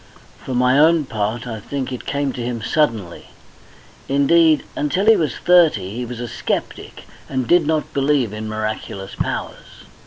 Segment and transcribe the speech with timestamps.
[0.43, 3.27] For my own part, I think it came to him suddenly.
[4.09, 9.13] Indeed, until he was thirty he was a sceptic, and did not believe in miraculous
[9.13, 9.85] powers.